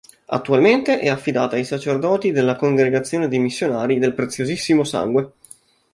[0.29, 5.31] Attualmente è affidata ai sacerdoti della congregazione dei Missionari del Preziosissimo Sangue.